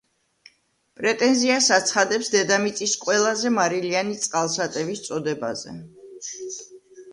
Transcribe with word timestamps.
პრეტენზიას 1.01 1.67
აცხადებს 1.77 2.31
დედამიწის 2.37 2.97
ყველაზე 3.05 3.53
მარილიანი 3.59 4.19
წყალსატევის 4.25 5.07
წოდებაზე. 5.11 5.79